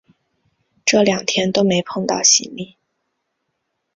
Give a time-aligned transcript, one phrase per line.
[0.83, 2.75] 这两天都没碰到行李